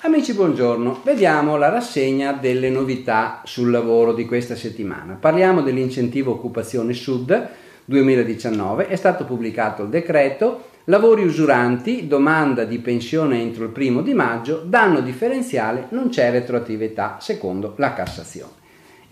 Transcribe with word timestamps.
Amici, 0.00 0.34
buongiorno. 0.34 1.00
Vediamo 1.04 1.56
la 1.56 1.68
rassegna 1.68 2.32
delle 2.32 2.70
novità 2.70 3.42
sul 3.44 3.70
lavoro 3.70 4.12
di 4.12 4.24
questa 4.24 4.56
settimana. 4.56 5.14
Parliamo 5.14 5.62
dell'incentivo 5.62 6.32
Occupazione 6.32 6.92
Sud 6.92 7.48
2019. 7.84 8.88
È 8.88 8.96
stato 8.96 9.24
pubblicato 9.24 9.84
il 9.84 9.90
decreto 9.90 10.72
Lavori 10.88 11.24
usuranti, 11.24 12.06
domanda 12.06 12.64
di 12.64 12.78
pensione 12.78 13.40
entro 13.40 13.64
il 13.64 13.70
primo 13.70 14.02
di 14.02 14.12
maggio, 14.12 14.64
danno 14.66 15.00
differenziale, 15.00 15.86
non 15.90 16.10
c'è 16.10 16.30
retroattività 16.30 17.16
secondo 17.20 17.72
la 17.78 17.94
Cassazione. 17.94 18.63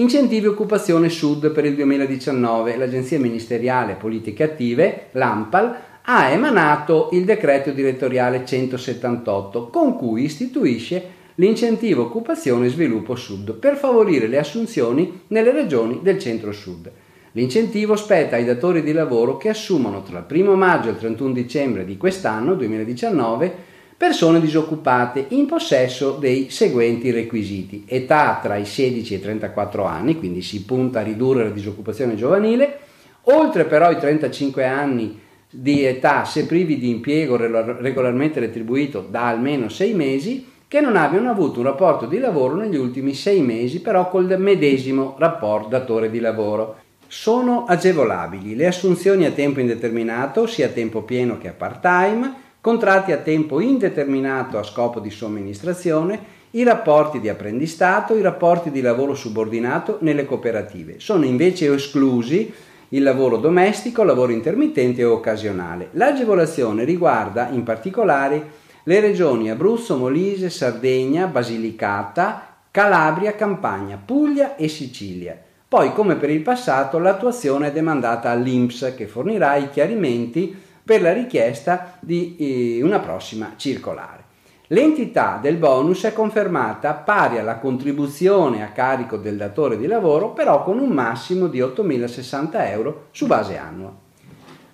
Incentivi 0.00 0.46
Occupazione 0.46 1.10
Sud 1.10 1.50
per 1.50 1.66
il 1.66 1.74
2019. 1.74 2.74
L'Agenzia 2.78 3.18
Ministeriale 3.18 3.96
Politiche 3.96 4.44
Attive, 4.44 5.08
l'AMPAL, 5.10 5.76
ha 6.04 6.30
emanato 6.30 7.10
il 7.12 7.26
decreto 7.26 7.70
direttoriale 7.70 8.46
178 8.46 9.68
con 9.68 9.96
cui 9.96 10.24
istituisce 10.24 11.18
l'incentivo 11.34 12.04
occupazione 12.04 12.64
e 12.64 12.70
sviluppo 12.70 13.14
sud 13.14 13.52
per 13.52 13.76
favorire 13.76 14.26
le 14.26 14.38
assunzioni 14.38 15.20
nelle 15.26 15.52
regioni 15.52 16.00
del 16.02 16.18
centro-sud. 16.18 16.90
L'incentivo 17.32 17.94
spetta 17.94 18.36
ai 18.36 18.46
datori 18.46 18.82
di 18.82 18.92
lavoro 18.92 19.36
che 19.36 19.50
assumono 19.50 20.02
tra 20.02 20.24
il 20.26 20.40
1 20.40 20.56
maggio 20.56 20.88
e 20.88 20.92
il 20.92 20.98
31 20.98 21.32
dicembre 21.34 21.84
di 21.84 21.98
quest'anno 21.98 22.54
2019 22.54 23.54
persone 24.00 24.40
disoccupate 24.40 25.26
in 25.28 25.44
possesso 25.44 26.12
dei 26.12 26.48
seguenti 26.48 27.10
requisiti: 27.10 27.84
età 27.86 28.40
tra 28.42 28.56
i 28.56 28.64
16 28.64 29.12
e 29.12 29.16
i 29.18 29.20
34 29.20 29.84
anni, 29.84 30.16
quindi 30.16 30.40
si 30.40 30.64
punta 30.64 31.00
a 31.00 31.02
ridurre 31.02 31.44
la 31.44 31.50
disoccupazione 31.50 32.14
giovanile, 32.14 32.78
oltre 33.24 33.66
però 33.66 33.90
i 33.90 33.98
35 33.98 34.64
anni 34.64 35.20
di 35.50 35.84
età 35.84 36.24
se 36.24 36.46
privi 36.46 36.78
di 36.78 36.88
impiego 36.88 37.36
regolarmente 37.36 38.40
retribuito 38.40 39.06
da 39.06 39.26
almeno 39.26 39.68
sei 39.68 39.92
mesi 39.92 40.46
che 40.66 40.80
non 40.80 40.96
abbiano 40.96 41.28
avuto 41.28 41.58
un 41.58 41.66
rapporto 41.66 42.06
di 42.06 42.16
lavoro 42.16 42.54
negli 42.54 42.76
ultimi 42.76 43.12
sei 43.12 43.42
mesi 43.42 43.82
però 43.82 44.08
col 44.08 44.34
medesimo 44.38 45.14
rapporto 45.18 45.68
datore 45.68 46.08
di 46.08 46.20
lavoro. 46.20 46.76
Sono 47.06 47.66
agevolabili 47.66 48.56
le 48.56 48.66
assunzioni 48.66 49.26
a 49.26 49.32
tempo 49.32 49.60
indeterminato 49.60 50.46
sia 50.46 50.68
a 50.68 50.70
tempo 50.70 51.02
pieno 51.02 51.36
che 51.36 51.48
a 51.48 51.52
part-time, 51.52 52.48
contratti 52.60 53.12
a 53.12 53.18
tempo 53.18 53.60
indeterminato 53.60 54.58
a 54.58 54.62
scopo 54.62 55.00
di 55.00 55.10
somministrazione, 55.10 56.38
i 56.52 56.62
rapporti 56.62 57.20
di 57.20 57.28
apprendistato, 57.28 58.16
i 58.16 58.22
rapporti 58.22 58.70
di 58.70 58.80
lavoro 58.80 59.14
subordinato 59.14 59.98
nelle 60.00 60.24
cooperative. 60.24 60.98
Sono 60.98 61.24
invece 61.24 61.72
esclusi 61.72 62.52
il 62.88 63.02
lavoro 63.02 63.36
domestico, 63.36 64.02
lavoro 64.02 64.32
intermittente 64.32 65.04
o 65.04 65.14
occasionale. 65.14 65.90
L'agevolazione 65.92 66.84
riguarda 66.84 67.48
in 67.50 67.62
particolare 67.62 68.58
le 68.82 69.00
regioni 69.00 69.48
Abruzzo, 69.48 69.96
Molise, 69.96 70.50
Sardegna, 70.50 71.26
Basilicata, 71.26 72.56
Calabria, 72.70 73.34
Campania, 73.34 74.00
Puglia 74.04 74.56
e 74.56 74.66
Sicilia. 74.66 75.38
Poi, 75.68 75.92
come 75.92 76.16
per 76.16 76.30
il 76.30 76.40
passato, 76.40 76.98
l'attuazione 76.98 77.68
è 77.68 77.72
demandata 77.72 78.30
all'INPS 78.30 78.94
che 78.96 79.06
fornirà 79.06 79.54
i 79.54 79.70
chiarimenti 79.70 80.68
per 80.90 81.02
la 81.02 81.12
richiesta 81.12 81.98
di 82.00 82.34
eh, 82.36 82.82
una 82.82 82.98
prossima 82.98 83.52
circolare. 83.54 84.24
L'entità 84.72 85.38
del 85.40 85.54
bonus 85.54 86.02
è 86.02 86.12
confermata 86.12 86.94
pari 86.94 87.38
alla 87.38 87.58
contribuzione 87.58 88.64
a 88.64 88.72
carico 88.72 89.16
del 89.16 89.36
datore 89.36 89.78
di 89.78 89.86
lavoro, 89.86 90.30
però 90.30 90.64
con 90.64 90.80
un 90.80 90.88
massimo 90.88 91.46
di 91.46 91.60
8.060 91.60 92.70
euro 92.72 93.06
su 93.12 93.28
base 93.28 93.56
annua. 93.56 93.92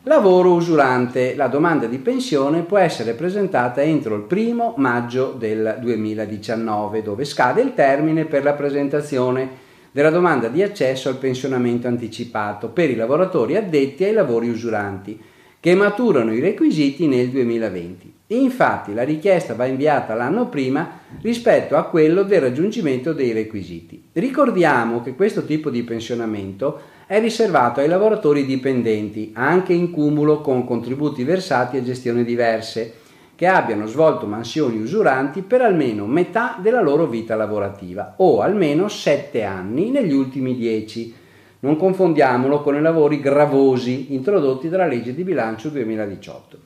Lavoro 0.04 0.54
usurante. 0.54 1.36
La 1.36 1.48
domanda 1.48 1.84
di 1.84 1.98
pensione 1.98 2.62
può 2.62 2.78
essere 2.78 3.12
presentata 3.12 3.82
entro 3.82 4.14
il 4.14 4.22
primo 4.22 4.72
maggio 4.78 5.34
del 5.36 5.76
2019, 5.82 7.02
dove 7.02 7.26
scade 7.26 7.60
il 7.60 7.74
termine 7.74 8.24
per 8.24 8.42
la 8.42 8.54
presentazione 8.54 9.50
della 9.92 10.08
domanda 10.08 10.48
di 10.48 10.62
accesso 10.62 11.10
al 11.10 11.18
pensionamento 11.18 11.88
anticipato 11.88 12.70
per 12.70 12.88
i 12.88 12.96
lavoratori 12.96 13.54
addetti 13.54 14.04
ai 14.04 14.14
lavori 14.14 14.48
usuranti 14.48 15.34
che 15.66 15.74
maturano 15.74 16.32
i 16.32 16.38
requisiti 16.38 17.08
nel 17.08 17.28
2020. 17.28 18.12
Infatti 18.28 18.94
la 18.94 19.02
richiesta 19.02 19.56
va 19.56 19.66
inviata 19.66 20.14
l'anno 20.14 20.46
prima 20.46 21.00
rispetto 21.22 21.74
a 21.74 21.86
quello 21.86 22.22
del 22.22 22.40
raggiungimento 22.40 23.12
dei 23.12 23.32
requisiti. 23.32 24.00
Ricordiamo 24.12 25.02
che 25.02 25.16
questo 25.16 25.44
tipo 25.44 25.68
di 25.68 25.82
pensionamento 25.82 26.78
è 27.08 27.18
riservato 27.18 27.80
ai 27.80 27.88
lavoratori 27.88 28.46
dipendenti, 28.46 29.32
anche 29.34 29.72
in 29.72 29.90
cumulo 29.90 30.40
con 30.40 30.64
contributi 30.64 31.24
versati 31.24 31.78
a 31.78 31.82
gestioni 31.82 32.22
diverse, 32.22 32.98
che 33.34 33.48
abbiano 33.48 33.88
svolto 33.88 34.26
mansioni 34.26 34.80
usuranti 34.80 35.42
per 35.42 35.62
almeno 35.62 36.06
metà 36.06 36.60
della 36.62 36.80
loro 36.80 37.08
vita 37.08 37.34
lavorativa 37.34 38.14
o 38.18 38.40
almeno 38.40 38.86
7 38.86 39.42
anni 39.42 39.90
negli 39.90 40.12
ultimi 40.12 40.54
10. 40.54 41.24
Non 41.60 41.76
confondiamolo 41.76 42.60
con 42.60 42.76
i 42.76 42.82
lavori 42.82 43.20
gravosi 43.20 44.14
introdotti 44.14 44.68
dalla 44.68 44.86
legge 44.86 45.14
di 45.14 45.24
bilancio 45.24 45.68
2018. 45.70 46.58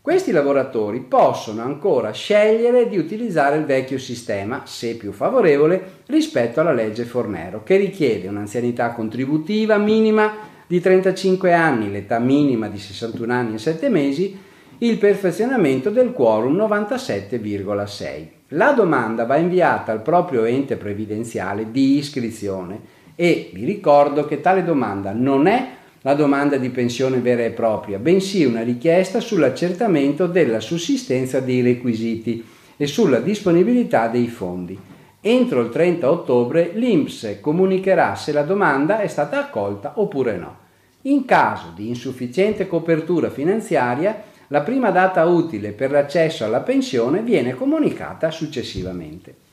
Questi 0.00 0.30
lavoratori 0.30 1.00
possono 1.00 1.62
ancora 1.62 2.12
scegliere 2.12 2.88
di 2.88 2.96
utilizzare 2.96 3.56
il 3.56 3.64
vecchio 3.64 3.98
sistema, 3.98 4.62
se 4.64 4.96
più 4.96 5.12
favorevole, 5.12 6.02
rispetto 6.06 6.60
alla 6.60 6.72
legge 6.72 7.04
Fornero, 7.04 7.62
che 7.62 7.76
richiede 7.76 8.28
un'anzianità 8.28 8.92
contributiva 8.92 9.76
minima 9.76 10.32
di 10.66 10.80
35 10.80 11.52
anni, 11.52 11.90
l'età 11.90 12.18
minima 12.18 12.68
di 12.68 12.78
61 12.78 13.32
anni 13.32 13.54
e 13.56 13.58
7 13.58 13.88
mesi, 13.88 14.38
il 14.78 14.96
perfezionamento 14.96 15.90
del 15.90 16.12
quorum 16.12 16.56
97,6. 16.56 18.28
La 18.52 18.72
domanda 18.72 19.24
va 19.24 19.36
inviata 19.36 19.92
al 19.92 20.00
proprio 20.00 20.44
ente 20.44 20.76
previdenziale 20.76 21.70
di 21.70 21.98
iscrizione 21.98 22.96
e 23.20 23.50
vi 23.52 23.64
ricordo 23.64 24.26
che 24.26 24.40
tale 24.40 24.62
domanda 24.62 25.10
non 25.12 25.48
è 25.48 25.70
la 26.02 26.14
domanda 26.14 26.56
di 26.56 26.70
pensione 26.70 27.18
vera 27.18 27.42
e 27.42 27.50
propria, 27.50 27.98
bensì 27.98 28.44
una 28.44 28.62
richiesta 28.62 29.18
sull'accertamento 29.18 30.28
della 30.28 30.60
sussistenza 30.60 31.40
dei 31.40 31.60
requisiti 31.60 32.46
e 32.76 32.86
sulla 32.86 33.18
disponibilità 33.18 34.06
dei 34.06 34.28
fondi. 34.28 34.78
Entro 35.20 35.62
il 35.62 35.70
30 35.70 36.08
ottobre 36.08 36.70
l'INPS 36.74 37.38
comunicherà 37.40 38.14
se 38.14 38.30
la 38.30 38.42
domanda 38.42 39.00
è 39.00 39.08
stata 39.08 39.40
accolta 39.40 39.94
oppure 39.96 40.36
no. 40.36 40.56
In 41.02 41.24
caso 41.24 41.72
di 41.74 41.88
insufficiente 41.88 42.68
copertura 42.68 43.30
finanziaria, 43.30 44.22
la 44.46 44.60
prima 44.60 44.92
data 44.92 45.24
utile 45.24 45.72
per 45.72 45.90
l'accesso 45.90 46.44
alla 46.44 46.60
pensione 46.60 47.22
viene 47.22 47.54
comunicata 47.54 48.30
successivamente. 48.30 49.47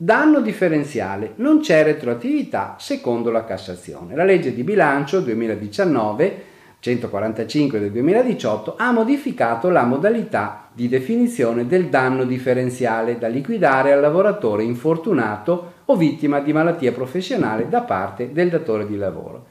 Danno 0.00 0.40
differenziale, 0.40 1.32
non 1.38 1.58
c'è 1.58 1.82
retroattività 1.82 2.76
secondo 2.78 3.32
la 3.32 3.44
Cassazione. 3.44 4.14
La 4.14 4.22
legge 4.22 4.54
di 4.54 4.62
bilancio 4.62 5.18
2019 5.18 6.44
145 6.78 7.80
del 7.80 7.90
2018 7.90 8.76
ha 8.78 8.92
modificato 8.92 9.70
la 9.70 9.82
modalità 9.82 10.68
di 10.72 10.88
definizione 10.88 11.66
del 11.66 11.88
danno 11.88 12.22
differenziale 12.22 13.18
da 13.18 13.26
liquidare 13.26 13.92
al 13.92 14.00
lavoratore 14.00 14.62
infortunato 14.62 15.72
o 15.86 15.96
vittima 15.96 16.38
di 16.38 16.52
malattia 16.52 16.92
professionale 16.92 17.68
da 17.68 17.80
parte 17.80 18.30
del 18.30 18.50
datore 18.50 18.86
di 18.86 18.96
lavoro. 18.96 19.46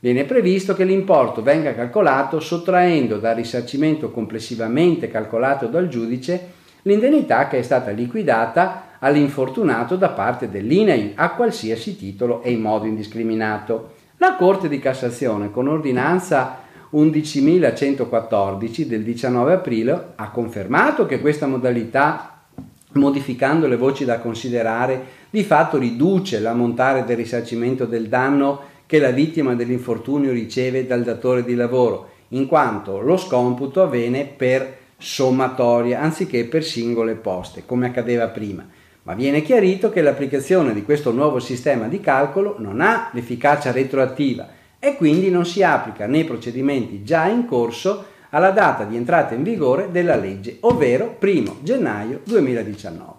Viene 0.00 0.24
previsto 0.24 0.74
che 0.74 0.82
l'importo 0.82 1.40
venga 1.40 1.72
calcolato 1.72 2.40
sottraendo 2.40 3.18
dal 3.18 3.36
risarcimento 3.36 4.10
complessivamente 4.10 5.06
calcolato 5.06 5.68
dal 5.68 5.86
giudice 5.86 6.62
l'indennità 6.84 7.48
che 7.48 7.58
è 7.58 7.62
stata 7.62 7.90
liquidata 7.90 8.92
all'infortunato 8.98 9.96
da 9.96 10.08
parte 10.10 10.48
dell'INAI 10.48 11.12
a 11.16 11.30
qualsiasi 11.30 11.96
titolo 11.96 12.42
e 12.42 12.52
in 12.52 12.60
modo 12.60 12.86
indiscriminato. 12.86 13.92
La 14.18 14.36
Corte 14.36 14.68
di 14.68 14.78
Cassazione, 14.78 15.50
con 15.50 15.68
ordinanza 15.68 16.62
11.114 16.92 18.82
del 18.82 19.02
19 19.02 19.52
aprile, 19.52 20.12
ha 20.14 20.30
confermato 20.30 21.06
che 21.06 21.20
questa 21.20 21.46
modalità, 21.46 22.44
modificando 22.92 23.66
le 23.66 23.76
voci 23.76 24.04
da 24.04 24.20
considerare, 24.20 25.22
di 25.28 25.42
fatto 25.42 25.76
riduce 25.76 26.38
l'ammontare 26.38 27.04
del 27.04 27.16
risarcimento 27.16 27.84
del 27.84 28.08
danno 28.08 28.72
che 28.86 28.98
la 28.98 29.10
vittima 29.10 29.54
dell'infortunio 29.54 30.32
riceve 30.32 30.86
dal 30.86 31.02
datore 31.02 31.44
di 31.44 31.54
lavoro, 31.54 32.10
in 32.28 32.46
quanto 32.46 33.00
lo 33.00 33.16
scomputo 33.16 33.82
avviene 33.82 34.24
per 34.24 34.82
sommatoria 35.04 36.00
anziché 36.00 36.46
per 36.46 36.64
singole 36.64 37.14
poste, 37.14 37.64
come 37.64 37.86
accadeva 37.86 38.28
prima 38.28 38.66
ma 39.04 39.14
viene 39.14 39.42
chiarito 39.42 39.90
che 39.90 40.00
l'applicazione 40.00 40.72
di 40.72 40.82
questo 40.82 41.12
nuovo 41.12 41.38
sistema 41.38 41.88
di 41.88 42.00
calcolo 42.00 42.56
non 42.58 42.80
ha 42.80 43.10
l'efficacia 43.12 43.70
retroattiva 43.70 44.48
e 44.78 44.96
quindi 44.96 45.30
non 45.30 45.44
si 45.44 45.62
applica 45.62 46.06
nei 46.06 46.24
procedimenti 46.24 47.04
già 47.04 47.26
in 47.26 47.46
corso 47.46 48.12
alla 48.30 48.50
data 48.50 48.84
di 48.84 48.96
entrata 48.96 49.34
in 49.34 49.42
vigore 49.42 49.90
della 49.90 50.16
legge, 50.16 50.56
ovvero 50.60 51.16
1 51.20 51.58
gennaio 51.62 52.20
2019. 52.24 53.12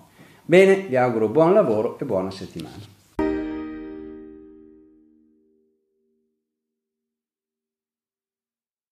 Bene, 0.44 0.86
vi 0.88 0.96
auguro 0.96 1.28
buon 1.28 1.54
lavoro 1.54 1.98
e 2.00 2.06
buona 2.06 2.32
settimana. 2.32 2.95